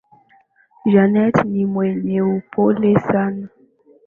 [0.91, 3.47] Janet ni mwenye upole sana.